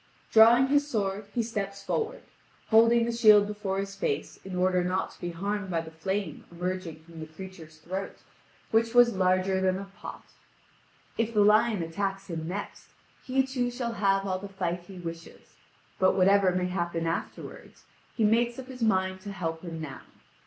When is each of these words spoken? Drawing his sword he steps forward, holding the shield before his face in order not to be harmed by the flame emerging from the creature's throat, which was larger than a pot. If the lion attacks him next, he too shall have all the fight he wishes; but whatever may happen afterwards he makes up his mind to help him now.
Drawing 0.31 0.65
his 0.69 0.87
sword 0.87 1.27
he 1.31 1.43
steps 1.43 1.83
forward, 1.83 2.23
holding 2.69 3.05
the 3.05 3.11
shield 3.11 3.45
before 3.45 3.77
his 3.77 3.93
face 3.95 4.37
in 4.43 4.55
order 4.55 4.83
not 4.83 5.11
to 5.11 5.21
be 5.21 5.29
harmed 5.29 5.69
by 5.69 5.79
the 5.79 5.91
flame 5.91 6.43
emerging 6.51 7.03
from 7.03 7.19
the 7.19 7.27
creature's 7.27 7.77
throat, 7.77 8.23
which 8.71 8.95
was 8.95 9.13
larger 9.13 9.61
than 9.61 9.77
a 9.77 9.91
pot. 9.99 10.23
If 11.19 11.35
the 11.35 11.41
lion 11.43 11.83
attacks 11.83 12.31
him 12.31 12.47
next, 12.47 12.87
he 13.23 13.45
too 13.45 13.69
shall 13.69 13.93
have 13.93 14.25
all 14.25 14.39
the 14.39 14.49
fight 14.49 14.79
he 14.87 14.97
wishes; 14.97 15.53
but 15.99 16.15
whatever 16.15 16.49
may 16.51 16.65
happen 16.69 17.05
afterwards 17.05 17.83
he 18.17 18.23
makes 18.23 18.57
up 18.57 18.69
his 18.69 18.81
mind 18.81 19.21
to 19.21 19.31
help 19.31 19.61
him 19.61 19.79
now. 19.79 20.01